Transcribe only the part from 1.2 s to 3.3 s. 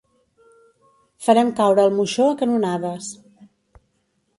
Farem caure el moixó a canonades.